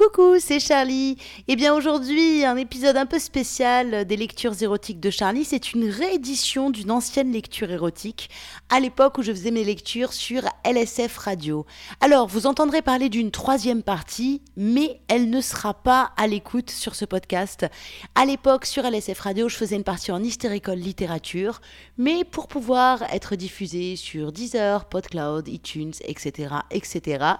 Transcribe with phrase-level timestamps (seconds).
[0.00, 1.18] Coucou, c'est Charlie.
[1.46, 5.44] Eh bien aujourd'hui, un épisode un peu spécial des lectures érotiques de Charlie.
[5.44, 8.30] C'est une réédition d'une ancienne lecture érotique,
[8.70, 11.66] à l'époque où je faisais mes lectures sur LSF Radio.
[12.00, 16.94] Alors, vous entendrez parler d'une troisième partie, mais elle ne sera pas à l'écoute sur
[16.94, 17.66] ce podcast.
[18.14, 21.60] À l'époque, sur LSF Radio, je faisais une partie en hystéricole littérature,
[21.98, 27.34] mais pour pouvoir être diffusée sur Deezer, PodCloud, iTunes, etc., etc.,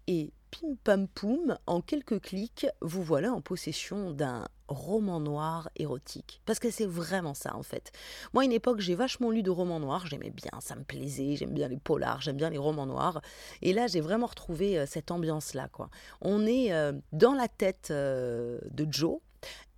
[0.07, 6.41] et pim pam poum, en quelques clics, vous voilà en possession d'un roman noir érotique.
[6.46, 7.91] Parce que c'est vraiment ça en fait.
[8.34, 11.36] Moi, à une époque, j'ai vachement lu de romans noirs, j'aimais bien, ça me plaisait,
[11.36, 13.22] j'aime bien les polars, j'aime bien les romans noirs.
[13.62, 15.68] Et là, j'ai vraiment retrouvé euh, cette ambiance-là.
[15.72, 15.90] quoi.
[16.22, 19.19] On est euh, dans la tête euh, de Joe.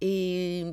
[0.02, 0.66] Et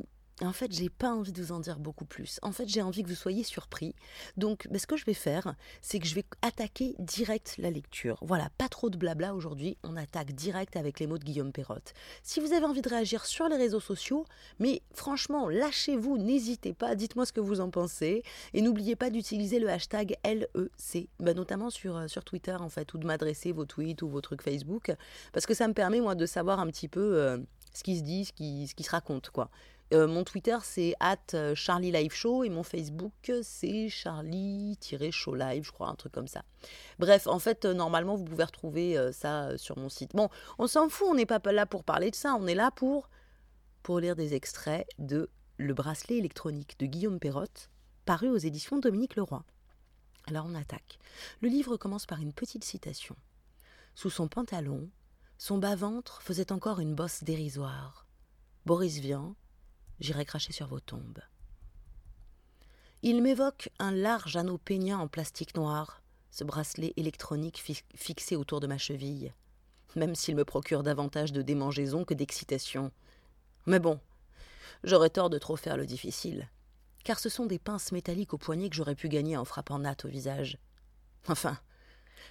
[0.46, 2.38] en fait, j'ai pas envie de vous en dire beaucoup plus.
[2.42, 3.94] En fait, j'ai envie que vous soyez surpris.
[4.36, 8.18] Donc, ben, ce que je vais faire, c'est que je vais attaquer direct la lecture.
[8.22, 9.76] Voilà, pas trop de blabla aujourd'hui.
[9.82, 11.94] On attaque direct avec les mots de Guillaume Perrotte.
[12.22, 14.24] Si vous avez envie de réagir sur les réseaux sociaux,
[14.58, 18.22] mais franchement, lâchez-vous, n'hésitez pas, dites-moi ce que vous en pensez.
[18.54, 22.92] Et n'oubliez pas d'utiliser le hashtag LEC, ben, notamment sur, euh, sur Twitter, en fait,
[22.94, 24.92] ou de m'adresser vos tweets ou vos trucs Facebook.
[25.32, 27.16] Parce que ça me permet, moi, de savoir un petit peu.
[27.16, 27.38] Euh,
[27.74, 29.50] ce qui se dit, ce qui, ce qui se raconte, quoi.
[29.92, 35.64] Euh, mon Twitter, c'est at euh, Charlie Live Show et mon Facebook, c'est Charlie-Show Live,
[35.64, 36.42] je crois, un truc comme ça.
[36.98, 40.14] Bref, en fait, euh, normalement, vous pouvez retrouver ça sur mon site.
[40.14, 42.70] Bon, on s'en fout, on n'est pas là pour parler de ça, on est là
[42.70, 43.10] pour,
[43.82, 47.70] pour lire des extraits de Le bracelet électronique de Guillaume Perrotte,
[48.06, 49.44] paru aux éditions Dominique Leroy.
[50.26, 50.98] Alors on attaque.
[51.40, 53.16] Le livre commence par une petite citation.
[53.94, 54.88] Sous son pantalon,
[55.36, 58.06] son bas-ventre faisait encore une bosse dérisoire.
[58.64, 59.34] Boris Vian,
[60.00, 61.20] j'irai cracher sur vos tombes.
[63.02, 67.62] Il m'évoque un large anneau peignant en plastique noir, ce bracelet électronique
[67.94, 69.34] fixé autour de ma cheville,
[69.96, 72.92] même s'il me procure davantage de démangeaison que d'excitation.
[73.66, 74.00] Mais bon,
[74.84, 76.48] j'aurais tort de trop faire le difficile,
[77.04, 79.96] car ce sont des pinces métalliques au poignet que j'aurais pu gagner en frappant Nat
[80.04, 80.58] au visage.
[81.28, 81.58] Enfin,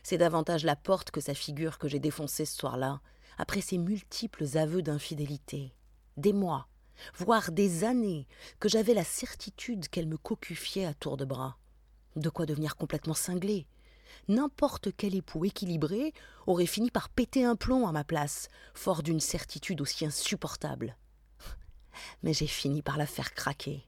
[0.04, 3.02] c'est davantage la porte que sa figure que j'ai défoncée ce soir-là,
[3.38, 5.74] après ses multiples aveux d'infidélité.
[6.18, 6.68] Des mois,
[7.16, 8.28] voire des années,
[8.60, 11.58] que j'avais la certitude qu'elle me cocufiait à tour de bras.
[12.16, 13.68] De quoi devenir complètement cinglé.
[14.28, 16.14] N'importe quel époux équilibré
[16.46, 20.98] aurait fini par péter un plomb à ma place, fort d'une certitude aussi insupportable.
[22.24, 23.88] Mais j'ai fini par la faire craquer.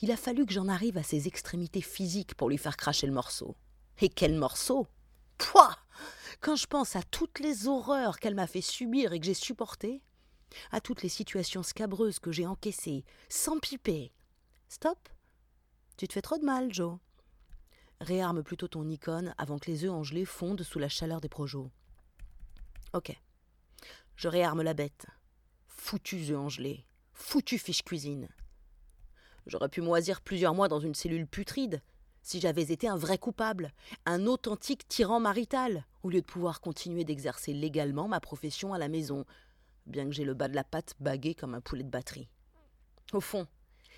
[0.00, 3.12] Il a fallu que j'en arrive à ses extrémités physiques pour lui faire cracher le
[3.12, 3.56] morceau.
[4.00, 4.86] Et quel morceau
[5.38, 5.76] Pouah
[6.40, 10.02] Quand je pense à toutes les horreurs qu'elle m'a fait subir et que j'ai supportées,
[10.72, 14.12] à toutes les situations scabreuses que j'ai encaissées, sans piper.
[14.68, 15.08] Stop
[15.96, 16.98] Tu te fais trop de mal, Joe.
[18.00, 21.70] Réarme plutôt ton icône avant que les œufs engelés fondent sous la chaleur des projos.
[22.92, 23.16] Ok.
[24.16, 25.06] Je réarme la bête.
[25.68, 26.86] Foutus œufs engelés.
[27.12, 28.28] Foutu fiche cuisine.
[29.46, 31.82] J'aurais pu moisir plusieurs mois dans une cellule putride
[32.24, 33.72] si j'avais été un vrai coupable,
[34.06, 38.88] un authentique tyran marital, au lieu de pouvoir continuer d'exercer légalement ma profession à la
[38.88, 39.26] maison,
[39.86, 42.28] bien que j'ai le bas de la patte bagué comme un poulet de batterie.
[43.12, 43.46] Au fond,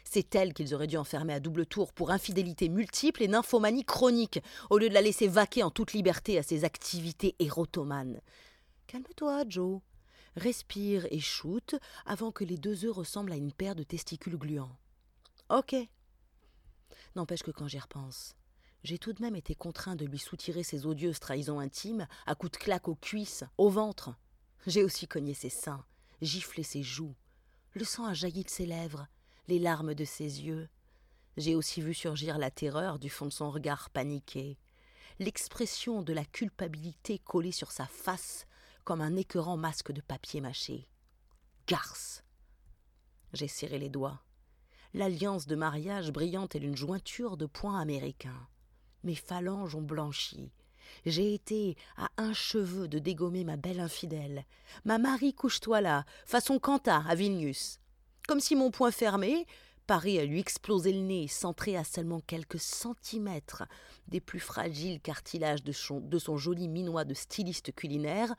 [0.05, 4.41] c'est elle qu'ils auraient dû enfermer à double tour pour infidélité multiple et nymphomanie chronique,
[4.71, 8.21] au lieu de la laisser vaquer en toute liberté à ses activités érotomanes.
[8.87, 9.81] Calme-toi, Joe.
[10.37, 14.77] Respire et shoot avant que les deux œufs ressemblent à une paire de testicules gluants.
[15.49, 15.75] Ok.
[17.15, 18.37] N'empêche que quand j'y repense,
[18.85, 22.53] j'ai tout de même été contraint de lui soutirer ses odieuses trahisons intimes à coups
[22.53, 24.15] de claque aux cuisses, au ventre.
[24.66, 25.84] J'ai aussi cogné ses seins,
[26.20, 27.14] giflé ses joues.
[27.74, 29.06] Le sang a jailli de ses lèvres,
[29.46, 30.68] les larmes de ses yeux.
[31.36, 34.58] J'ai aussi vu surgir la terreur du fond de son regard paniqué,
[35.20, 38.46] l'expression de la culpabilité collée sur sa face
[38.82, 40.88] comme un écœurant masque de papier mâché.
[41.68, 42.24] Garce
[43.34, 44.20] J'ai serré les doigts.
[44.94, 48.48] L'alliance de mariage brillante est une jointure de points américains.
[49.04, 50.50] Mes phalanges ont blanchi.
[51.05, 54.44] J'ai été à un cheveu de dégommer ma belle infidèle.
[54.85, 57.79] Ma Marie couche-toi là, façon Quentin à Vilnius.
[58.29, 59.47] Comme si mon poing fermé,
[59.87, 63.65] paré à lui exploser le nez, centré à seulement quelques centimètres
[64.09, 68.35] des plus fragiles cartilages de son joli minois de styliste culinaire,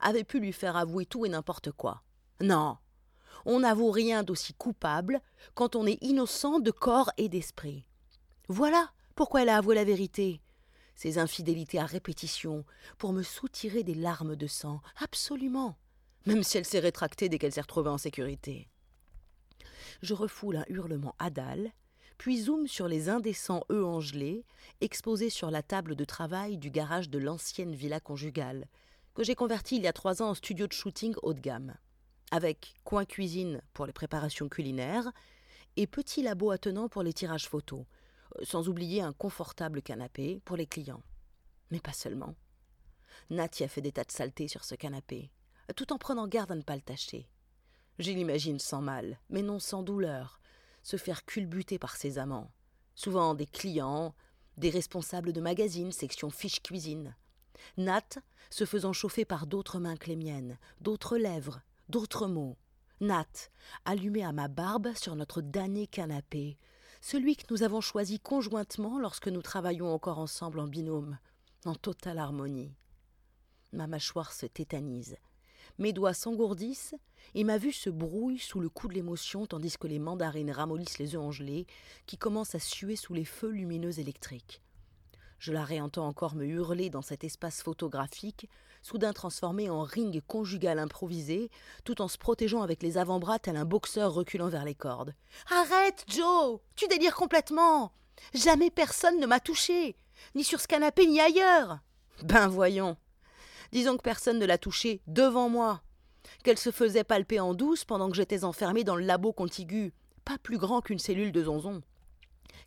[0.00, 2.02] avait pu lui faire avouer tout et n'importe quoi.
[2.40, 2.78] Non,
[3.44, 5.20] on n'avoue rien d'aussi coupable
[5.54, 7.86] quand on est innocent de corps et d'esprit.
[8.48, 10.40] Voilà pourquoi elle a avoué la vérité.
[11.00, 12.62] Ses infidélités à répétition,
[12.98, 15.78] pour me soutirer des larmes de sang, absolument,
[16.26, 18.68] même si elle s'est rétractée dès qu'elle s'est retrouvée en sécurité.
[20.02, 21.72] Je refoule un hurlement à dalle,
[22.18, 24.44] puis zoome sur les indécents œufs angelés
[24.82, 28.66] exposés sur la table de travail du garage de l'ancienne villa conjugale,
[29.14, 31.76] que j'ai converti il y a trois ans en studio de shooting haut de gamme,
[32.30, 35.10] avec coin cuisine pour les préparations culinaires
[35.78, 37.86] et petit labo attenant pour les tirages photos,
[38.42, 41.02] sans oublier un confortable canapé pour les clients.
[41.70, 42.34] Mais pas seulement.
[43.30, 45.30] Nat y a fait des tas de saletés sur ce canapé,
[45.76, 47.28] tout en prenant garde à ne pas le tâcher.
[47.98, 50.40] Je l'imagine sans mal, mais non sans douleur,
[50.82, 52.50] se faire culbuter par ses amants,
[52.94, 54.14] souvent des clients,
[54.56, 57.14] des responsables de magazines, section fiche cuisine.
[57.76, 58.08] Nat
[58.50, 62.56] se faisant chauffer par d'autres mains que les miennes, d'autres lèvres, d'autres mots.
[63.00, 63.50] Nat,
[63.84, 66.58] allumé à ma barbe sur notre damné canapé,
[67.00, 71.18] celui que nous avons choisi conjointement lorsque nous travaillons encore ensemble en binôme,
[71.64, 72.74] en totale harmonie.
[73.72, 75.16] Ma mâchoire se tétanise,
[75.78, 76.94] mes doigts s'engourdissent
[77.34, 80.98] et ma vue se brouille sous le coup de l'émotion tandis que les mandarines ramollissent
[80.98, 81.66] les œufs gelés
[82.06, 84.62] qui commencent à suer sous les feux lumineux électriques.
[85.40, 88.46] Je la réentends encore me hurler dans cet espace photographique,
[88.82, 91.50] soudain transformé en ring conjugal improvisé,
[91.82, 95.14] tout en se protégeant avec les avant-bras tel un boxeur reculant vers les cordes.
[95.50, 96.60] Arrête, Joe!
[96.76, 97.90] Tu délires complètement!
[98.34, 99.96] Jamais personne ne m'a touché
[100.34, 101.78] Ni sur ce canapé, ni ailleurs!
[102.22, 102.98] Ben voyons.
[103.72, 105.80] Disons que personne ne l'a touchée devant moi.
[106.44, 109.94] Qu'elle se faisait palper en douce pendant que j'étais enfermé dans le labo contigu,
[110.26, 111.80] pas plus grand qu'une cellule de zonzon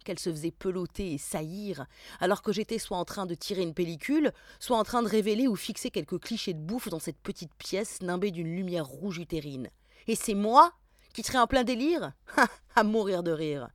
[0.04, 1.86] qu'elle se faisait peloter et saillir,
[2.20, 5.48] alors que j'étais soit en train de tirer une pellicule, soit en train de révéler
[5.48, 9.70] ou fixer quelques clichés de bouffe dans cette petite pièce nimbée d'une lumière rouge utérine.
[10.08, 10.74] Et c'est moi
[11.14, 12.14] qui serais en plein délire?
[12.76, 13.70] À mourir de rire.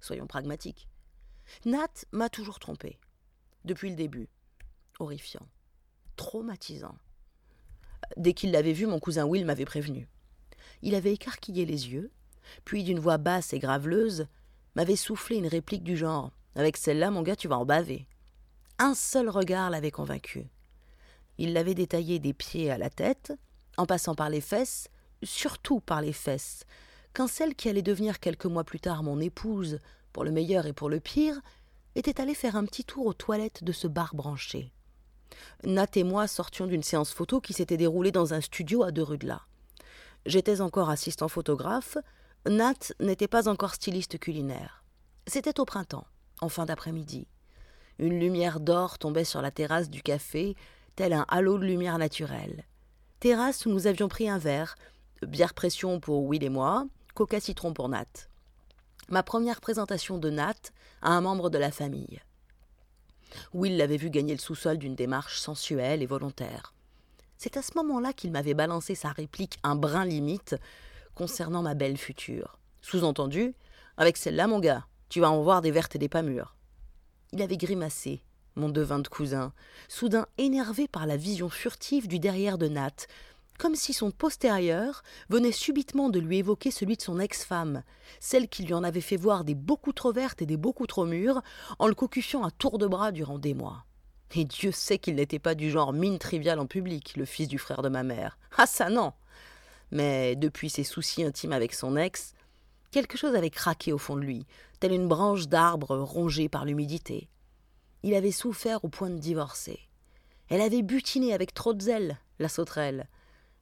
[0.00, 0.88] Soyons pragmatiques.
[1.64, 2.98] Nat m'a toujours trompé.
[3.64, 4.28] Depuis le début.
[5.00, 5.46] Horrifiant.
[6.16, 6.96] Traumatisant.
[8.16, 10.08] Dès qu'il l'avait vu, mon cousin Will m'avait prévenu.
[10.82, 12.10] Il avait écarquillé les yeux,
[12.64, 14.26] puis d'une voix basse et graveleuse,
[14.74, 18.06] m'avait soufflé une réplique du genre Avec celle-là, mon gars, tu vas en baver.
[18.78, 20.48] Un seul regard l'avait convaincu.
[21.38, 23.32] Il l'avait détaillé des pieds à la tête,
[23.76, 24.88] en passant par les fesses,
[25.22, 26.64] surtout par les fesses,
[27.12, 29.78] quand celle qui allait devenir quelques mois plus tard mon épouse,
[30.12, 31.40] pour le meilleur et pour le pire,
[31.94, 34.72] était allée faire un petit tour aux toilettes de ce bar branché.
[35.64, 39.02] Nat et moi sortions d'une séance photo qui s'était déroulée dans un studio à deux
[39.02, 39.42] rues de là.
[40.26, 41.96] J'étais encore assistant photographe,
[42.46, 44.82] Nat n'était pas encore styliste culinaire.
[45.26, 46.06] C'était au printemps,
[46.40, 47.26] en fin d'après-midi.
[47.98, 50.56] Une lumière d'or tombait sur la terrasse du café,
[50.96, 52.64] tel un halo de lumière naturelle.
[53.20, 54.76] Terrasse où nous avions pris un verre,
[55.20, 58.06] bière pression pour Will et moi, coca citron pour Nat.
[59.10, 62.22] Ma première présentation de Nat à un membre de la famille.
[63.52, 66.72] Will l'avait vu gagner le sous-sol d'une démarche sensuelle et volontaire.
[67.36, 70.56] C'est à ce moment-là qu'il m'avait balancé sa réplique un brin limite
[71.20, 72.56] concernant ma belle future.
[72.80, 73.54] Sous-entendu,
[73.98, 76.56] avec celle-là, mon gars, tu vas en voir des vertes et des pas mûres.
[77.32, 78.22] Il avait grimacé,
[78.56, 79.52] mon devin de cousin,
[79.86, 83.06] soudain énervé par la vision furtive du derrière de Nat,
[83.58, 87.82] comme si son postérieur venait subitement de lui évoquer celui de son ex-femme,
[88.18, 91.04] celle qui lui en avait fait voir des beaucoup trop vertes et des beaucoup trop
[91.04, 91.42] mûres,
[91.78, 93.84] en le cocufiant à tour de bras durant des mois.
[94.34, 97.58] Et Dieu sait qu'il n'était pas du genre mine triviale en public, le fils du
[97.58, 98.38] frère de ma mère.
[98.56, 99.12] Ah ça non
[99.90, 102.34] mais depuis ses soucis intimes avec son ex,
[102.90, 104.46] quelque chose avait craqué au fond de lui,
[104.78, 107.28] telle une branche d'arbre rongée par l'humidité.
[108.02, 109.78] Il avait souffert au point de divorcer.
[110.48, 113.08] Elle avait butiné avec trop de zèle, la sauterelle.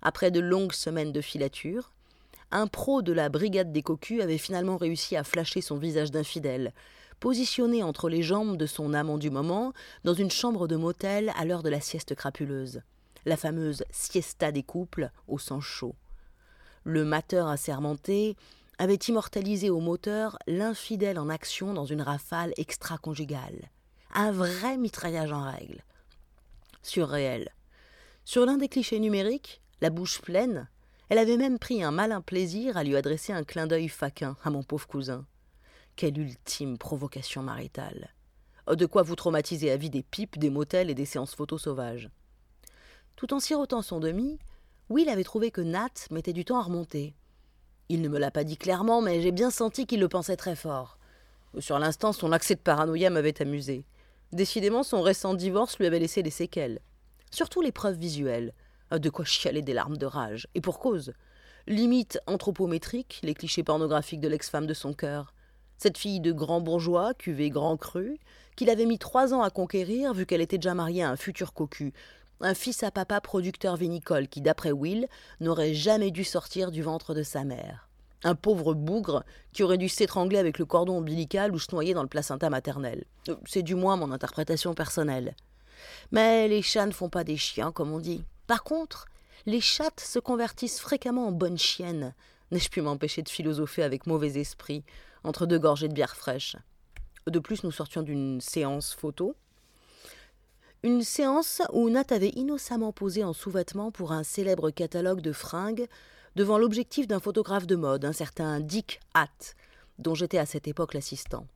[0.01, 1.93] Après de longues semaines de filature,
[2.51, 6.73] un pro de la brigade des cocus avait finalement réussi à flasher son visage d'infidèle,
[7.21, 9.73] positionné entre les jambes de son amant du moment,
[10.05, 12.81] dans une chambre de motel à l'heure de la sieste crapuleuse,
[13.27, 15.95] la fameuse siesta des couples au sang chaud.
[16.89, 18.35] Le mateur assermenté
[18.79, 23.69] avait immortalisé au moteur l'infidèle en action dans une rafale extra-conjugale.
[24.15, 25.85] Un vrai mitraillage en règle.
[26.83, 27.51] Surréel.
[28.25, 30.67] Sur l'un des clichés numériques, la bouche pleine,
[31.11, 34.49] elle avait même pris un malin plaisir à lui adresser un clin d'œil faquin à
[34.49, 35.27] mon pauvre cousin.
[35.95, 38.15] Quelle ultime provocation maritale.
[38.67, 42.09] De quoi vous traumatiser à vie des pipes, des motels et des séances photos sauvages.
[43.15, 44.39] Tout en sirotant son demi,
[44.91, 47.15] Will avait trouvé que Nat mettait du temps à remonter.
[47.91, 50.57] Il ne me l'a pas dit clairement, mais j'ai bien senti qu'il le pensait très
[50.57, 50.97] fort.
[51.59, 53.85] Sur l'instant, son accès de paranoïa m'avait amusé.
[54.33, 56.81] Décidément, son récent divorce lui avait laissé des séquelles.
[57.31, 58.55] Surtout les preuves visuelles.
[58.91, 60.49] De quoi chialer des larmes de rage.
[60.55, 61.13] Et pour cause.
[61.67, 65.35] Limite anthropométrique, les clichés pornographiques de l'ex-femme de son cœur.
[65.77, 68.19] Cette fille de grand bourgeois, cuvée grand cru,
[68.57, 71.53] qu'il avait mis trois ans à conquérir vu qu'elle était déjà mariée à un futur
[71.53, 71.93] cocu,
[72.41, 75.09] un fils à papa producteur vinicole qui, d'après Will,
[75.41, 77.89] n'aurait jamais dû sortir du ventre de sa mère.
[78.25, 82.03] Un pauvre bougre qui aurait dû s'étrangler avec le cordon ombilical ou se noyer dans
[82.03, 83.05] le placenta maternel.
[83.29, 85.35] Euh, c'est du moins mon interprétation personnelle.
[86.11, 88.25] Mais les chats ne font pas des chiens, comme on dit.
[88.49, 89.07] Par contre,
[89.47, 92.15] les chattes se convertissent fréquemment en bonnes chiennes.
[92.51, 94.85] N'ai-je pu m'empêcher de philosopher avec mauvais esprit,
[95.23, 96.57] entre deux gorgées de bière fraîche?
[97.27, 99.37] De plus, nous sortions d'une séance photo,
[100.83, 105.89] une séance où Nat avait innocemment posé en sous-vêtements pour un célèbre catalogue de fringues
[106.37, 109.57] devant l'objectif d'un photographe de mode, un certain Dick Hatt,
[109.99, 111.47] dont j'étais à cette époque l'assistant.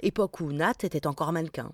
[0.00, 1.70] Époque où Nat était encore mannequin.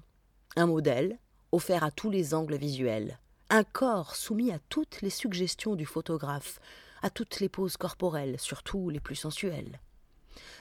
[0.57, 1.19] Un modèle,
[1.53, 3.19] offert à tous les angles visuels.
[3.49, 6.59] Un corps soumis à toutes les suggestions du photographe,
[7.03, 9.81] à toutes les poses corporelles, surtout les plus sensuelles.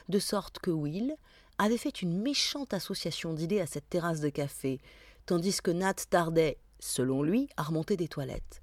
[0.08, 1.16] De sorte que Will
[1.58, 4.80] avait fait une méchante association d'idées à cette terrasse de café,
[5.26, 8.62] tandis que Nat tardait, selon lui, à remonter des toilettes.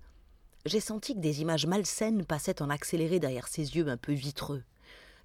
[0.66, 4.64] J'ai senti que des images malsaines passaient en accéléré derrière ses yeux un peu vitreux.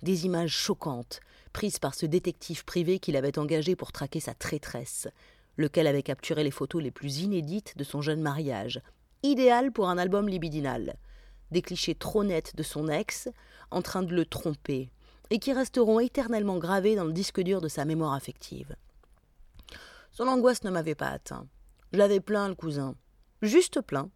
[0.03, 1.21] Des images choquantes,
[1.53, 5.09] prises par ce détective privé qu'il avait engagé pour traquer sa traîtresse,
[5.57, 8.81] lequel avait capturé les photos les plus inédites de son jeune mariage,
[9.23, 10.97] idéal pour un album libidinal.
[11.50, 13.29] Des clichés trop nets de son ex,
[13.71, 14.91] en train de le tromper,
[15.31, 18.76] et qui resteront éternellement gravés dans le disque dur de sa mémoire affective.
[20.14, 21.49] Son angoisse ne m'avait pas atteint.
[21.92, 22.94] Je l'avais plein, le cousin.
[23.42, 24.11] Juste plein.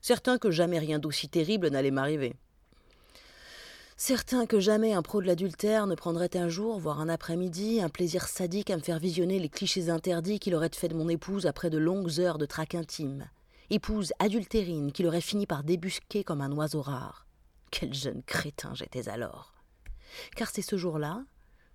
[0.00, 2.34] Certain que jamais rien d'aussi terrible n'allait m'arriver.
[3.98, 7.90] Certain que jamais un pro de l'adultère ne prendrait un jour, voire un après-midi, un
[7.90, 11.46] plaisir sadique à me faire visionner les clichés interdits qu'il aurait fait de mon épouse
[11.46, 13.28] après de longues heures de traque intime.
[13.68, 17.26] Épouse adultérine qu'il aurait fini par débusquer comme un oiseau rare.
[17.70, 19.54] Quel jeune crétin j'étais alors.
[20.36, 21.22] Car c'est ce jour-là,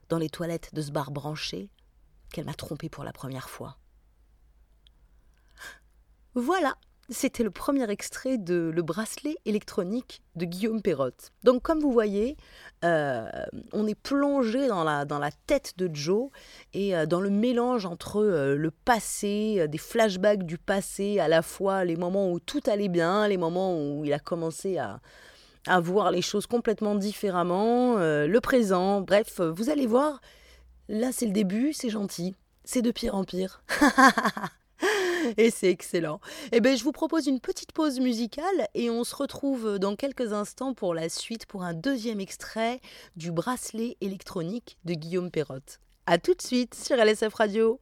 [0.10, 1.70] dans les toilettes de ce bar branché,
[2.32, 3.78] qu'elle m'a trompé pour la première fois.
[6.36, 6.76] Voilà,
[7.10, 11.32] c'était le premier extrait de Le bracelet électronique de Guillaume Perrotte.
[11.44, 12.38] Donc comme vous voyez,
[12.86, 13.28] euh,
[13.74, 16.30] on est plongé dans la, dans la tête de Joe
[16.74, 21.42] et euh, dans le mélange entre euh, le passé, des flashbacks du passé, à la
[21.42, 25.00] fois les moments où tout allait bien, les moments où il a commencé à,
[25.66, 30.22] à voir les choses complètement différemment, le présent, bref, vous allez voir,
[30.90, 32.36] Là, c'est le début, c'est gentil.
[32.64, 33.64] C'est de pire en pire.
[35.38, 36.20] et c'est excellent.
[36.52, 40.34] Eh bien, je vous propose une petite pause musicale et on se retrouve dans quelques
[40.34, 42.82] instants pour la suite pour un deuxième extrait
[43.16, 45.80] du bracelet électronique de Guillaume Perrotte.
[46.08, 47.80] A tout de suite sur LSF Radio.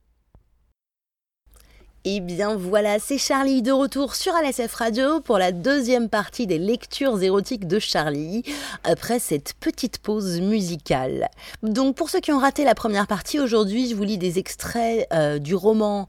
[2.06, 6.48] Et eh bien voilà, c'est Charlie de retour sur LSF Radio pour la deuxième partie
[6.48, 8.44] des lectures érotiques de Charlie,
[8.86, 11.27] après cette petite pause musicale.
[11.63, 15.06] Donc pour ceux qui ont raté la première partie, aujourd'hui je vous lis des extraits
[15.12, 16.08] euh, du roman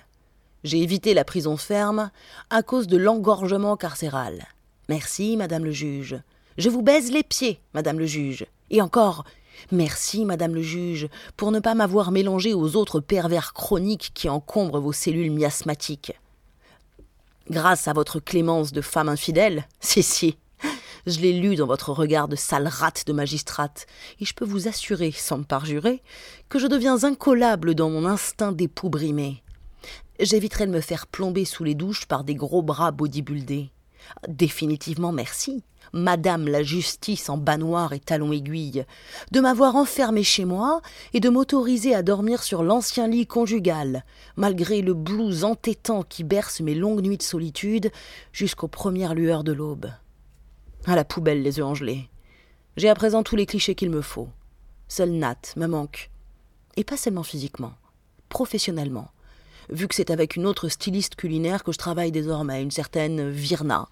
[0.64, 2.10] J'ai évité la prison ferme
[2.50, 4.46] à cause de l'engorgement carcéral.
[4.88, 6.20] Merci, madame le juge.
[6.58, 8.46] Je vous baise les pieds, madame le juge.
[8.70, 9.24] Et encore,
[9.72, 14.80] merci, madame le juge, pour ne pas m'avoir mélangé aux autres pervers chroniques qui encombrent
[14.80, 16.12] vos cellules miasmatiques.
[17.50, 20.36] Grâce à votre clémence de femme infidèle, si, si,
[21.06, 23.86] je l'ai lu dans votre regard de sale rate de magistrate,
[24.20, 26.02] et je peux vous assurer, sans me parjurer,
[26.48, 29.42] que je deviens incollable dans mon instinct d'époux brimé.
[30.18, 33.70] J'éviterai de me faire plomber sous les douches par des gros bras bodybuildés.
[34.28, 35.62] Définitivement merci,
[35.92, 38.84] Madame la justice en bas noir et talons aiguilles,
[39.32, 40.80] de m'avoir enfermé chez moi
[41.12, 44.04] et de m'autoriser à dormir sur l'ancien lit conjugal,
[44.36, 47.90] malgré le blues entêtant qui berce mes longues nuits de solitude
[48.32, 49.90] jusqu'aux premières lueurs de l'aube.
[50.86, 52.08] À la poubelle les œufs angelés.
[52.76, 54.28] J'ai à présent tous les clichés qu'il me faut.
[54.88, 56.10] Seul Nat me manque.
[56.76, 57.72] Et pas seulement physiquement,
[58.28, 59.08] professionnellement
[59.70, 63.88] vu que c'est avec une autre styliste culinaire que je travaille désormais, une certaine Virna.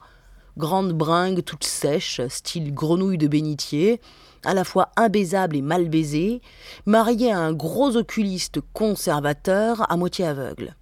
[0.57, 4.01] Grande bringue toute sèche, style grenouille de bénitier,
[4.45, 6.43] à la fois imbaisable et mal baisée,
[6.87, 10.77] mariée à un gros oculiste conservateur à moitié aveugle.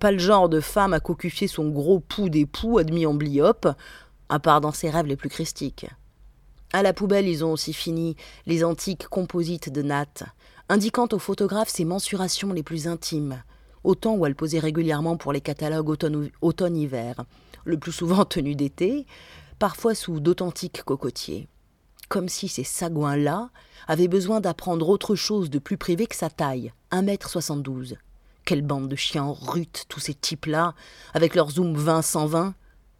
[0.00, 3.68] Pas le genre de femme à cocufier son gros pouls d'époux admis en bliope,
[4.30, 5.86] à part dans ses rêves les plus christiques.
[6.72, 8.16] À la poubelle, ils ont aussi fini
[8.46, 10.24] les antiques composites de Nat,
[10.70, 13.42] indiquant aux photographes ses mensurations les plus intimes,
[13.84, 15.94] au temps où elle posait régulièrement pour les catalogues
[16.40, 17.26] automne-hiver,
[17.64, 19.06] le plus souvent tenus d'été,
[19.58, 21.48] parfois sous d'authentiques cocotiers.
[22.08, 23.50] Comme si ces sagouins-là
[23.88, 27.96] avaient besoin d'apprendre autre chose de plus privé que sa taille, 1m72.
[28.44, 30.74] Quelle bande de chiens rutes, tous ces types-là,
[31.14, 32.52] avec leur zoom 20-120.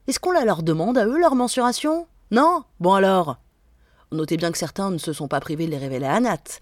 [0.07, 2.07] Est-ce qu'on la leur demande à eux leur mensuration?
[2.31, 2.65] Non?
[2.81, 3.37] Bon alors?
[4.13, 6.61] Notez bien que certains ne se sont pas privés de les révéler à Nat,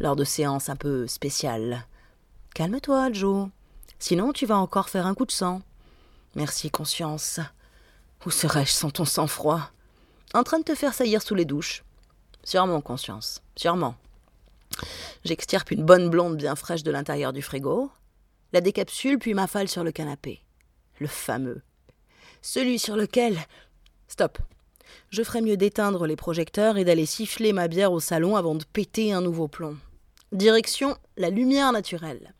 [0.00, 1.84] lors de séances un peu spéciales.
[2.54, 3.48] Calme-toi, Joe.
[3.98, 5.62] Sinon, tu vas encore faire un coup de sang.
[6.34, 7.40] Merci, conscience.
[8.24, 9.70] Où serais-je sans ton sang-froid?
[10.34, 11.84] En train de te faire saillir sous les douches.
[12.44, 13.42] Sûrement, conscience.
[13.56, 13.94] Sûrement.
[15.24, 17.90] J'extirpe une bonne blonde bien fraîche de l'intérieur du frigo,
[18.52, 20.42] la décapsule puis m'affale sur le canapé.
[20.98, 21.62] Le fameux.
[22.40, 23.38] Celui sur lequel.
[24.08, 24.38] Stop.
[25.10, 28.64] Je ferais mieux d'éteindre les projecteurs et d'aller siffler ma bière au salon avant de
[28.64, 29.76] péter un nouveau plomb.
[30.32, 32.34] Direction la lumière naturelle.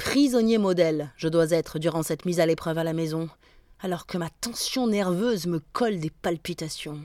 [0.00, 3.28] Prisonnier modèle, je dois être durant cette mise à l'épreuve à la maison,
[3.80, 7.02] alors que ma tension nerveuse me colle des palpitations.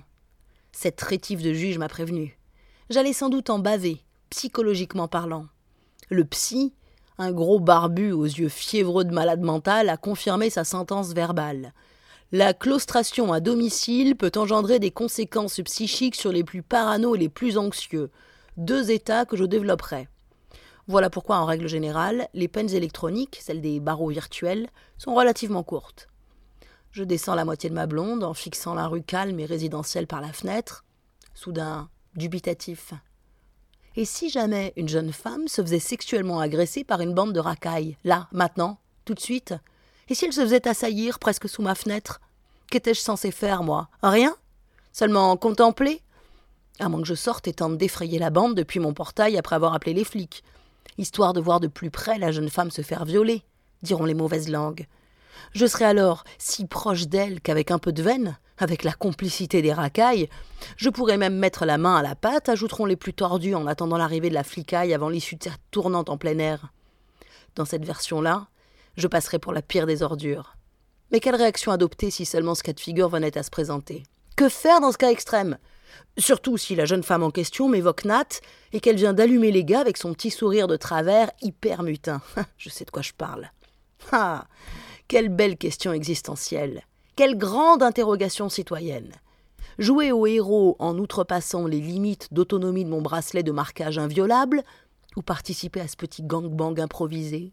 [0.71, 2.39] Cette rétive de juge m'a prévenu.
[2.89, 5.47] J'allais sans doute en baver, psychologiquement parlant.
[6.09, 6.73] Le psy,
[7.17, 11.73] un gros barbu aux yeux fiévreux de malade mental, a confirmé sa sentence verbale.
[12.31, 17.29] La claustration à domicile peut engendrer des conséquences psychiques sur les plus parano et les
[17.29, 18.09] plus anxieux,
[18.55, 20.07] deux états que je développerai.
[20.87, 26.07] Voilà pourquoi, en règle générale, les peines électroniques, celles des barreaux virtuels, sont relativement courtes.
[26.91, 30.21] Je descends la moitié de ma blonde en fixant la rue calme et résidentielle par
[30.21, 30.85] la fenêtre,
[31.33, 32.93] soudain dubitatif.
[33.95, 37.97] Et si jamais une jeune femme se faisait sexuellement agresser par une bande de racailles,
[38.03, 39.53] là, maintenant, tout de suite
[40.09, 42.21] Et si elle se faisait assaillir presque sous ma fenêtre
[42.69, 43.89] Qu'étais-je censé faire, moi?
[44.03, 44.35] Rien?
[44.91, 46.01] Seulement contempler?
[46.79, 49.73] À moins que je sorte et tente d'effrayer la bande depuis mon portail après avoir
[49.73, 50.43] appelé les flics
[50.97, 53.43] histoire de voir de plus près la jeune femme se faire violer,
[53.81, 54.87] diront les mauvaises langues.
[55.53, 59.73] Je serai alors si proche d'elle qu'avec un peu de veine, avec la complicité des
[59.73, 60.29] racailles,
[60.77, 63.97] je pourrais même mettre la main à la pâte, ajouteront les plus tordus en attendant
[63.97, 66.71] l'arrivée de la flicaille avant l'issue de cette tournante en plein air.
[67.55, 68.47] Dans cette version-là,
[68.97, 70.55] je passerai pour la pire des ordures.
[71.11, 74.03] Mais quelle réaction adopter si seulement ce cas de figure venait à se présenter?
[74.35, 75.57] Que faire dans ce cas extrême?
[76.17, 78.39] Surtout si la jeune femme en question m'évoque Nat
[78.71, 82.21] et qu'elle vient d'allumer les gars avec son petit sourire de travers hyper mutin.
[82.57, 83.51] je sais de quoi je parle.
[84.11, 84.45] Ah
[85.07, 86.83] Quelle belle question existentielle.
[87.15, 89.11] Quelle grande interrogation citoyenne.
[89.77, 94.63] Jouer au héros en outrepassant les limites d'autonomie de mon bracelet de marquage inviolable
[95.17, 97.51] ou participer à ce petit gangbang improvisé.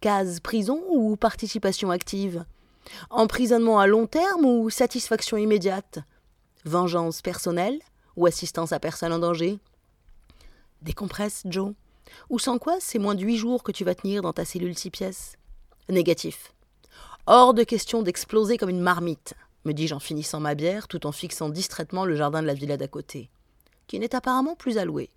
[0.00, 2.44] Case prison ou participation active.
[3.10, 6.00] Emprisonnement à long terme ou satisfaction immédiate
[6.64, 7.80] Vengeance personnelle
[8.16, 9.58] ou assistance à personne en danger?
[10.82, 11.74] Décompresse, Joe.
[12.28, 14.76] Ou sans quoi, c'est moins de huit jours que tu vas tenir dans ta cellule
[14.76, 15.36] six pièces?
[15.88, 16.52] Négatif.
[17.26, 21.12] Hors de question d'exploser comme une marmite, me dis-je en finissant ma bière tout en
[21.12, 23.30] fixant distraitement le jardin de la villa d'à côté,
[23.86, 25.10] qui n'est apparemment plus alloué.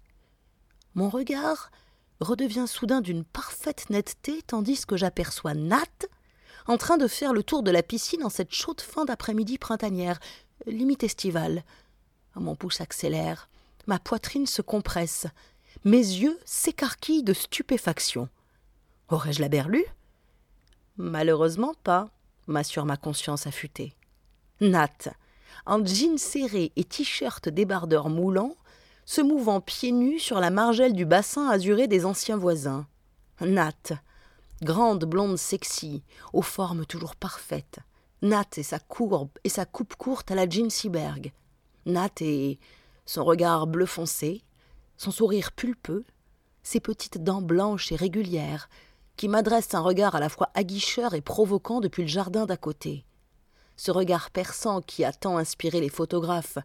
[0.96, 1.72] Mon regard
[2.20, 6.08] redevient soudain d'une parfaite netteté tandis que j'aperçois Nat
[6.68, 10.20] en train de faire le tour de la piscine en cette chaude fin d'après-midi printanière,
[10.66, 11.64] limite estivale.
[12.36, 13.50] Mon pouce accélère,
[13.88, 15.28] ma poitrine se compresse,
[15.84, 18.30] mes yeux s'écarquillent de stupéfaction.
[19.10, 19.86] Aurais-je la berlue?
[20.98, 22.10] Malheureusement pas,
[22.48, 23.94] m'assure ma conscience affûtée.
[24.62, 25.14] Nat,
[25.66, 28.56] en jean serré et t-shirt débardeur moulant,
[29.06, 32.88] se mouvant pieds nus sur la margelle du bassin azuré des anciens voisins.
[33.42, 33.74] Nat,
[34.62, 37.80] grande blonde sexy, aux formes toujours parfaites.
[38.24, 41.34] Nat et sa courbe et sa coupe courte à la Jean Seberg.
[41.86, 42.58] Nat et
[43.06, 44.44] son regard bleu foncé,
[44.96, 46.06] son sourire pulpeux,
[46.64, 48.70] ses petites dents blanches et régulières,
[49.18, 53.04] qui m'adressent un regard à la fois aguicheur et provoquant depuis le jardin d'à côté.
[53.76, 56.60] Ce regard perçant qui a tant inspiré les photographes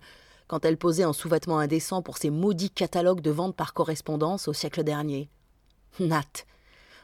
[0.47, 4.53] quand elle posait en sous-vêtements indécents pour ces maudits catalogues de vente par correspondance au
[4.53, 5.29] siècle dernier.
[5.99, 6.23] Nat,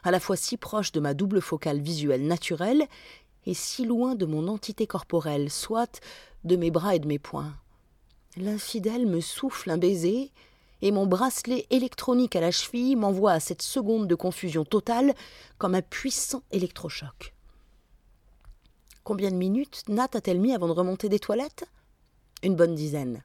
[0.05, 2.87] à la fois si proche de ma double focale visuelle naturelle
[3.45, 6.01] et si loin de mon entité corporelle, soit
[6.43, 7.53] de mes bras et de mes poings.
[8.37, 10.31] L'infidèle me souffle un baiser,
[10.81, 15.13] et mon bracelet électronique à la cheville m'envoie à cette seconde de confusion totale
[15.57, 17.33] comme un puissant électrochoc.
[19.03, 21.65] Combien de minutes Nat a-t-elle mis avant de remonter des toilettes?
[22.43, 23.23] Une bonne dizaine.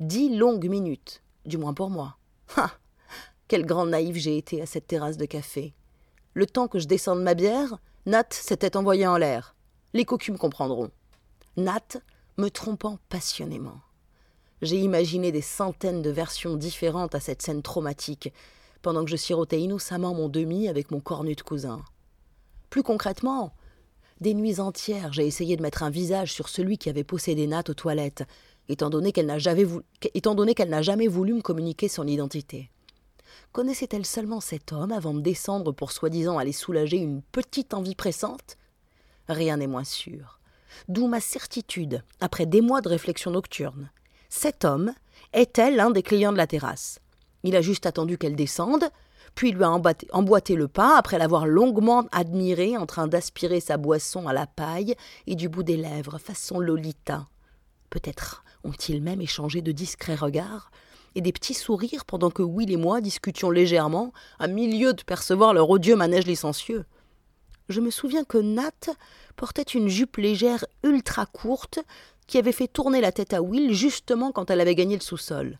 [0.00, 2.16] Dix longues minutes, du moins pour moi.
[2.56, 2.72] Ah
[3.48, 5.74] Quelle grande naïve j'ai été à cette terrasse de café.
[6.34, 9.54] Le temps que je descende ma bière, Nat s'était envoyé en l'air.
[9.92, 10.90] Les cocus me comprendront.
[11.58, 11.98] Nat
[12.38, 13.82] me trompant passionnément.
[14.62, 18.32] J'ai imaginé des centaines de versions différentes à cette scène traumatique,
[18.80, 21.82] pendant que je sirotais innocemment mon demi avec mon cornu de cousin.
[22.70, 23.52] Plus concrètement,
[24.22, 27.64] des nuits entières, j'ai essayé de mettre un visage sur celui qui avait possédé Nat
[27.68, 28.24] aux toilettes,
[28.70, 29.66] étant donné qu'elle n'a jamais,
[30.82, 32.70] jamais voulu me communiquer son identité.
[33.52, 38.56] Connaissait-elle seulement cet homme avant de descendre pour soi-disant aller soulager une petite envie pressante?
[39.28, 40.38] Rien n'est moins sûr.
[40.88, 43.90] D'où ma certitude, après des mois de réflexion nocturne,
[44.28, 44.94] cet homme
[45.32, 47.00] était l'un des clients de la terrasse?
[47.42, 48.84] Il a juste attendu qu'elle descende,
[49.34, 49.70] puis lui a
[50.12, 54.94] emboîté le pas après l'avoir longuement admiré en train d'aspirer sa boisson à la paille
[55.26, 57.28] et du bout des lèvres, façon Lolita.
[57.88, 60.70] Peut-être ont-ils même échangé de discrets regards
[61.14, 65.54] et des petits sourires pendant que Will et moi discutions légèrement, à milieu de percevoir
[65.54, 66.84] leur odieux manège licencieux.
[67.68, 68.90] Je me souviens que Nat
[69.36, 71.78] portait une jupe légère ultra courte
[72.26, 75.58] qui avait fait tourner la tête à Will justement quand elle avait gagné le sous-sol.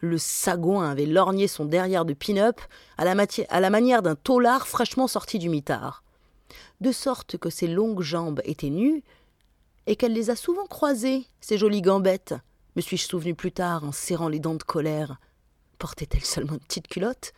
[0.00, 2.60] Le sagouin avait lorgné son derrière de pin-up
[2.96, 6.02] à la, manière d'un taulard fraîchement sorti du mitard.
[6.80, 9.02] De sorte que ses longues jambes étaient nues
[9.86, 12.34] et qu'elle les a souvent croisées, ces jolies gambettes,
[12.80, 15.20] me suis-je souvenu plus tard en serrant les dents de colère.
[15.78, 17.34] Portait-elle seulement une petite culotte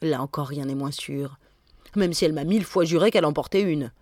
[0.00, 1.38] Là encore rien n'est moins sûr,
[1.94, 3.92] même si elle m'a mille fois juré qu'elle en portait une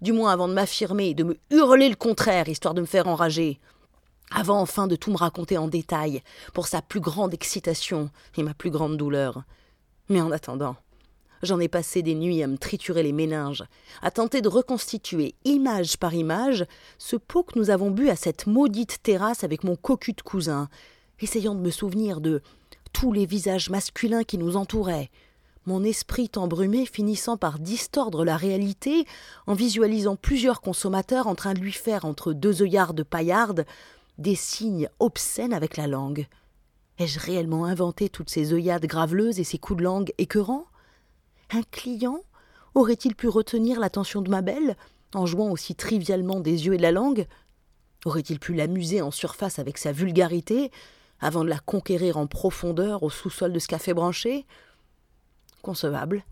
[0.00, 3.08] du moins avant de m'affirmer et de me hurler le contraire, histoire de me faire
[3.08, 3.58] enrager.
[4.30, 6.22] Avant enfin de tout me raconter en détail,
[6.54, 9.42] pour sa plus grande excitation et ma plus grande douleur.
[10.08, 10.76] Mais en attendant,
[11.42, 13.64] j'en ai passé des nuits à me triturer les méninges,
[14.00, 16.66] à tenter de reconstituer, image par image,
[16.98, 20.68] ce pot que nous avons bu à cette maudite terrasse avec mon cocu de cousin,
[21.20, 22.42] essayant de me souvenir de
[22.92, 25.10] tous les visages masculins qui nous entouraient,
[25.66, 29.06] mon esprit embrumé finissant par distordre la réalité
[29.46, 33.64] en visualisant plusieurs consommateurs en train de lui faire entre deux œillards de paillarde
[34.18, 36.26] des signes obscènes avec la langue.
[36.98, 40.66] Ai-je réellement inventé toutes ces œillades graveleuses et ces coups de langue écœurants?
[41.54, 42.20] Un client
[42.74, 44.76] aurait-il pu retenir l'attention de ma belle
[45.14, 47.26] en jouant aussi trivialement des yeux et de la langue
[48.06, 50.70] Aurait-il pu l'amuser en surface avec sa vulgarité
[51.20, 54.46] avant de la conquérir en profondeur au sous-sol de ce café branché?
[55.60, 56.24] Concevable.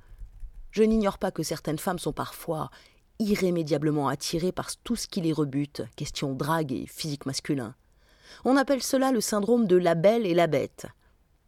[0.70, 2.70] Je n'ignore pas que certaines femmes sont parfois
[3.18, 7.74] irrémédiablement attirées par tout ce qui les rebute, question drague et physique masculin.
[8.46, 10.86] On appelle cela le syndrome de la belle et la bête.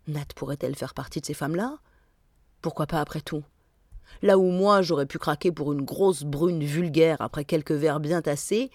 [0.08, 1.78] Nat pourrait-elle faire partie de ces femmes-là?
[2.61, 3.42] Pourquoi pas après tout?
[4.22, 8.22] Là où moi j'aurais pu craquer pour une grosse brune vulgaire après quelques verres bien
[8.22, 8.70] tassés,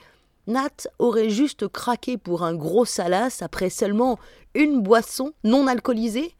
[0.47, 4.17] Nat aurait juste craqué pour un gros salace après seulement
[4.55, 6.33] une boisson non alcoolisée?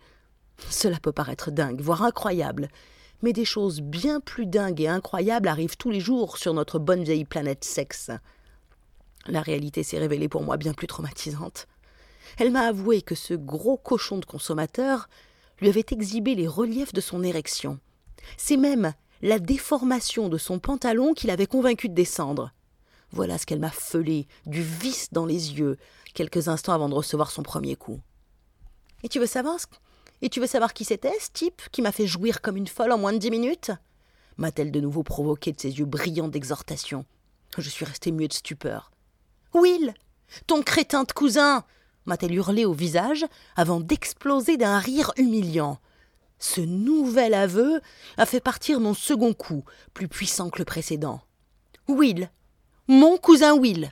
[0.69, 2.69] Cela peut paraître dingue, voire incroyable,
[3.21, 7.03] mais des choses bien plus dingues et incroyables arrivent tous les jours sur notre bonne
[7.03, 8.11] vieille planète sexe.
[9.27, 11.67] La réalité s'est révélée pour moi bien plus traumatisante.
[12.37, 15.09] Elle m'a avoué que ce gros cochon de consommateur
[15.59, 17.79] lui avait exhibé les reliefs de son érection.
[18.35, 22.51] C'est même la déformation de son pantalon qui l'avait convaincu de descendre.
[23.11, 25.77] Voilà ce qu'elle m'a feulé, du vice dans les yeux,
[26.13, 28.01] quelques instants avant de recevoir son premier coup.
[29.03, 29.57] Et tu veux savoir
[30.21, 32.91] Et tu veux savoir qui c'était, ce type, qui m'a fait jouir comme une folle
[32.91, 33.71] en moins de dix minutes?
[34.37, 37.05] m'a-t-elle de nouveau provoqué de ses yeux brillants d'exhortation.
[37.57, 38.91] Je suis resté muet de stupeur.
[39.53, 39.93] Will
[40.45, 41.63] Ton crétin de cousin
[42.05, 45.79] m'a-t-elle hurlé au visage avant d'exploser d'un rire humiliant.
[46.39, 47.81] Ce nouvel aveu
[48.17, 51.21] a fait partir mon second coup, plus puissant que le précédent.
[51.87, 52.29] Will
[52.87, 53.91] Mon cousin Will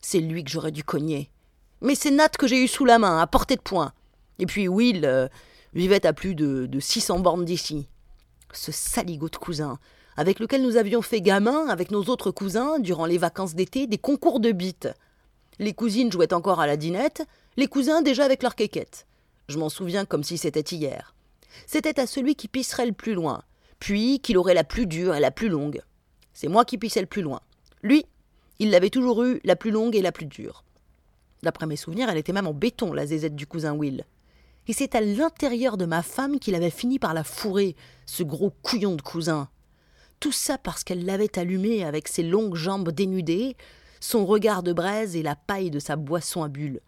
[0.00, 1.30] C'est lui que j'aurais dû cogner.
[1.80, 3.92] Mais c'est Nat que j'ai eu sous la main, à portée de poing.
[4.38, 5.28] Et puis Will euh,
[5.74, 7.88] vivait à plus de, de 600 bornes d'ici.
[8.52, 9.78] Ce saligot de cousin,
[10.16, 13.98] avec lequel nous avions fait gamin, avec nos autres cousins, durant les vacances d'été, des
[13.98, 14.88] concours de bites.
[15.58, 17.26] Les cousines jouaient encore à la dinette,
[17.56, 19.06] les cousins déjà avec leurs quéquettes.
[19.48, 21.14] Je m'en souviens comme si c'était hier.
[21.66, 23.42] C'était à celui qui pisserait le plus loin,
[23.78, 25.80] puis qu'il aurait la plus dure et la plus longue.
[26.32, 27.40] C'est moi qui pissais le plus loin.
[27.82, 28.06] Lui,
[28.58, 30.64] il l'avait toujours eu la plus longue et la plus dure.
[31.42, 34.04] D'après mes souvenirs, elle était même en béton, la zézette du cousin Will.
[34.68, 37.74] Et c'est à l'intérieur de ma femme qu'il avait fini par la fourrer,
[38.06, 39.48] ce gros couillon de cousin.
[40.20, 43.56] Tout ça parce qu'elle l'avait allumé avec ses longues jambes dénudées,
[43.98, 46.80] son regard de braise et la paille de sa boisson à bulles.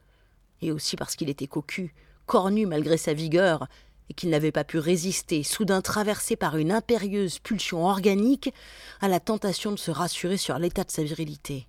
[0.63, 1.93] Et aussi parce qu'il était cocu,
[2.27, 3.67] cornu malgré sa vigueur,
[4.11, 8.53] et qu'il n'avait pas pu résister, soudain traversé par une impérieuse pulsion organique,
[9.01, 11.67] à la tentation de se rassurer sur l'état de sa virilité.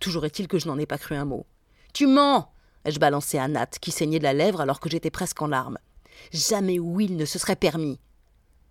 [0.00, 1.46] Toujours est-il que je n'en ai pas cru un mot.
[1.94, 2.52] Tu mens
[2.84, 5.78] ai-je balancé à Nat, qui saignait de la lèvre alors que j'étais presque en larmes.
[6.32, 8.00] Jamais Will ne se serait permis.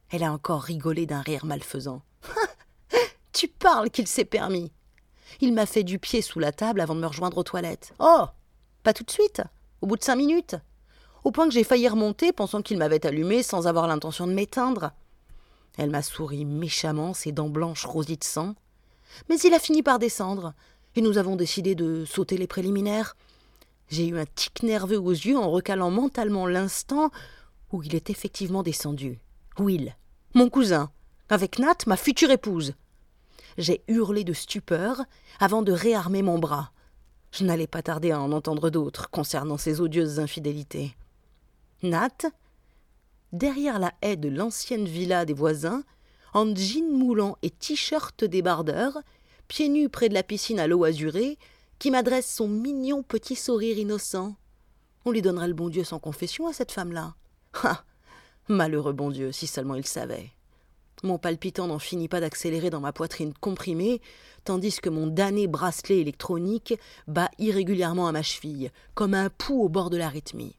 [0.09, 2.01] Elle a encore rigolé d'un rire malfaisant.
[3.33, 4.71] tu parles qu'il s'est permis.
[5.41, 7.93] Il m'a fait du pied sous la table avant de me rejoindre aux toilettes.
[7.99, 8.25] Oh
[8.83, 9.41] Pas tout de suite
[9.81, 10.55] Au bout de cinq minutes
[11.23, 14.91] Au point que j'ai failli remonter, pensant qu'il m'avait allumé sans avoir l'intention de m'éteindre.
[15.77, 18.55] Elle m'a souri méchamment, ses dents blanches rosies de sang.
[19.29, 20.53] Mais il a fini par descendre,
[20.95, 23.15] et nous avons décidé de sauter les préliminaires.
[23.89, 27.11] J'ai eu un tic nerveux aux yeux en recalant mentalement l'instant
[27.71, 29.19] où il est effectivement descendu.
[29.59, 29.95] Will,
[30.33, 30.89] mon cousin,
[31.29, 32.73] avec Nat, ma future épouse.
[33.57, 35.01] J'ai hurlé de stupeur
[35.39, 36.71] avant de réarmer mon bras.
[37.31, 40.95] Je n'allais pas tarder à en entendre d'autres concernant ces odieuses infidélités.
[41.83, 42.25] Nat,
[43.33, 45.83] derrière la haie de l'ancienne villa des voisins,
[46.33, 48.99] en jean moulant et t-shirt débardeur,
[49.47, 51.37] pieds nus près de la piscine à l'eau azurée,
[51.79, 54.35] qui m'adresse son mignon petit sourire innocent.
[55.05, 57.15] On lui donnerait le bon Dieu sans confession à cette femme-là.
[57.63, 57.83] Ah
[58.49, 60.31] Malheureux bon Dieu, si seulement il savait.
[61.03, 64.01] Mon palpitant n'en finit pas d'accélérer dans ma poitrine comprimée,
[64.45, 66.73] tandis que mon damné bracelet électronique
[67.07, 70.55] bat irrégulièrement à ma cheville, comme un pouls au bord de l'arythmie.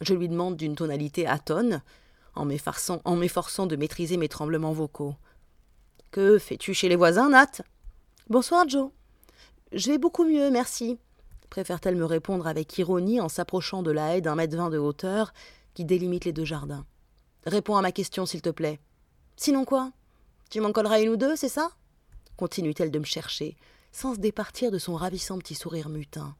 [0.00, 1.82] Je lui demande d'une tonalité atone,
[2.34, 5.14] en m'efforçant de maîtriser mes tremblements vocaux.
[6.10, 7.62] Que fais-tu chez les voisins, Nat?
[8.28, 8.90] Bonsoir, Joe.
[9.72, 10.98] Je vais beaucoup mieux, merci.
[11.50, 15.32] Préfère-t-elle me répondre avec ironie en s'approchant de la haie d'un mètre vingt de hauteur
[15.74, 16.86] qui délimite les deux jardins.
[17.46, 18.80] Réponds à ma question, s'il te plaît.
[19.36, 19.92] Sinon quoi?
[20.50, 21.70] Tu m'en colleras une ou deux, c'est ça?
[22.36, 23.56] Continue-t-elle de me chercher,
[23.92, 26.36] sans se départir de son ravissant petit sourire mutin.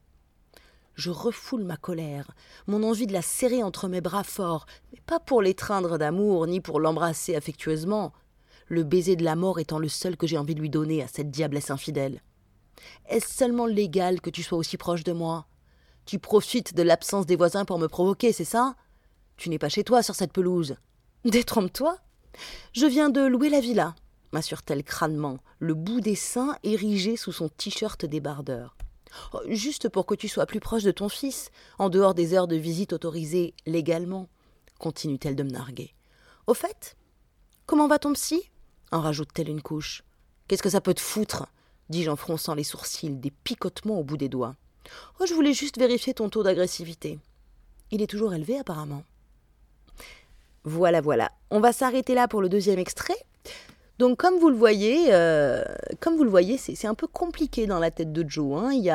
[0.95, 2.31] Je refoule ma colère,
[2.67, 6.61] mon envie de la serrer entre mes bras forts, mais pas pour l'étreindre d'amour, ni
[6.61, 8.13] pour l'embrasser affectueusement,
[8.67, 11.07] le baiser de la mort étant le seul que j'ai envie de lui donner à
[11.07, 12.21] cette diablesse infidèle.
[13.07, 15.47] Est-ce seulement légal que tu sois aussi proche de moi?
[16.05, 18.75] Tu profites de l'absence des voisins pour me provoquer, c'est ça?
[19.37, 20.77] Tu n'es pas chez toi sur cette pelouse.
[21.25, 21.97] Détrompe-toi
[22.73, 23.95] je viens de louer la villa,
[24.31, 28.75] m'assure-t-elle crânement, le bout des seins érigé sous son t-shirt débardeur.
[29.33, 31.49] Oh, juste pour que tu sois plus proche de ton fils,
[31.79, 34.27] en dehors des heures de visite autorisées légalement,
[34.79, 35.93] continue-t-elle de me narguer.
[36.47, 36.95] Au fait,
[37.65, 38.49] comment va ton psy?
[38.91, 40.03] en rajoute-t-elle une couche.
[40.47, 41.47] Qu'est-ce que ça peut te foutre?
[41.89, 44.55] dis-je en fronçant les sourcils, des picotements au bout des doigts.
[45.19, 47.19] Oh, je voulais juste vérifier ton taux d'agressivité.
[47.91, 49.03] Il est toujours élevé apparemment.
[50.63, 51.31] Voilà, voilà.
[51.51, 53.17] On va s'arrêter là pour le deuxième extrait.
[53.97, 55.63] Donc comme vous le voyez, euh,
[55.99, 58.61] comme vous le voyez, c'est un peu compliqué dans la tête de Joe.
[58.61, 58.71] Hein.
[58.73, 58.89] Il, y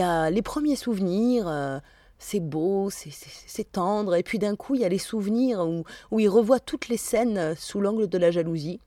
[0.00, 1.78] a, les premiers souvenirs, euh,
[2.18, 6.20] c'est beau, c'est tendre, et puis d'un coup il y a les souvenirs où, où
[6.20, 8.80] il revoit toutes les scènes sous l'angle de la jalousie.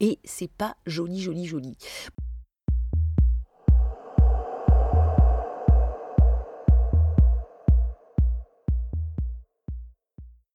[0.00, 1.76] Et c'est pas joli, joli, joli.